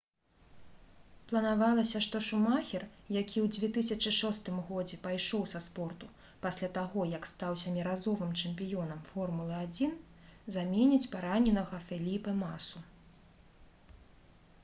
планавалася 1.31 1.99
што 2.05 2.21
шумахер 2.27 2.85
які 3.17 3.37
ў 3.45 3.67
2006 3.97 4.49
годзе 4.69 4.99
пайшоў 5.03 5.43
са 5.51 5.61
спорту 5.65 6.09
пасля 6.47 6.69
таго 6.79 7.05
як 7.11 7.29
стаў 7.33 7.59
сяміразовым 7.65 8.33
чэмпіёнам 8.41 9.05
формулы-1 9.11 9.93
заменіць 10.59 11.11
параненага 11.15 11.83
феліпэ 11.93 12.37
масу 12.43 12.83